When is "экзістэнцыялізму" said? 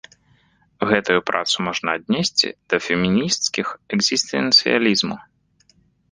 3.97-5.15